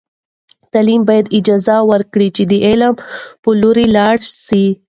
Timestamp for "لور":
3.61-3.77